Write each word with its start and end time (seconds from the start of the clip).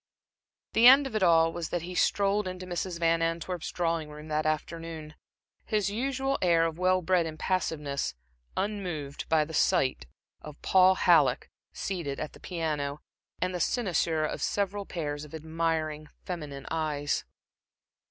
The 0.73 0.87
end 0.87 1.05
of 1.05 1.15
it 1.15 1.21
all 1.21 1.53
was 1.53 1.69
that 1.69 1.83
he 1.83 1.93
strolled 1.93 2.47
into 2.47 2.65
Mrs. 2.65 2.97
Van 2.99 3.21
Antwerp's 3.21 3.69
drawing 3.71 4.09
room 4.09 4.29
that 4.29 4.47
afternoon, 4.47 5.13
his 5.63 5.91
usual 5.91 6.39
air 6.41 6.65
of 6.65 6.79
well 6.79 7.03
bred 7.03 7.27
impassiveness 7.27 8.15
unmoved 8.57 9.29
by 9.29 9.45
the 9.45 9.53
sight 9.53 10.07
of 10.41 10.59
Paul 10.63 10.95
Halleck 10.95 11.51
seated 11.71 12.19
at 12.19 12.33
the 12.33 12.39
piano, 12.39 12.97
and 13.43 13.53
the 13.53 13.59
cynosure 13.59 14.25
of 14.25 14.41
several 14.41 14.87
pairs 14.87 15.23
of 15.23 15.35
admiring 15.35 16.07
feminine 16.25 16.65
eyes. 16.71 17.23